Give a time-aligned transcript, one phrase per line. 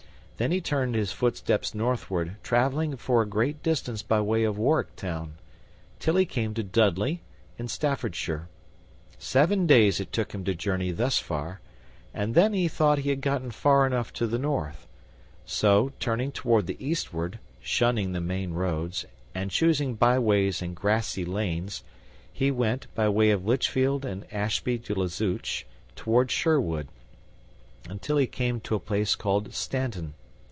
[0.37, 4.95] Thence he turned his footsteps northward, traveling for a great distance by way of Warwick
[4.95, 5.35] Town,
[5.99, 7.21] till he came to Dudley,
[7.59, 8.47] in Staffordshire.
[9.19, 11.61] Seven days it took him to journey thus far,
[12.11, 14.87] and then he thought he had gotten far enough to the north,
[15.45, 19.05] so, turning toward the eastward, shunning the main roads,
[19.35, 21.83] and choosing byways and grassy lanes,
[22.33, 26.87] he went, by way of Litchfield and Ashby de la Zouch, toward Sherwood,
[27.87, 30.15] until he came to a place called Stanton.